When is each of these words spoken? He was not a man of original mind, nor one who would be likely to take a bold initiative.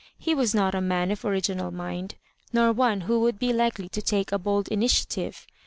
He 0.17 0.33
was 0.33 0.55
not 0.55 0.73
a 0.73 0.81
man 0.81 1.11
of 1.11 1.23
original 1.23 1.69
mind, 1.69 2.15
nor 2.51 2.71
one 2.73 3.01
who 3.01 3.19
would 3.19 3.37
be 3.37 3.53
likely 3.53 3.87
to 3.89 4.01
take 4.01 4.31
a 4.31 4.39
bold 4.39 4.67
initiative. 4.69 5.45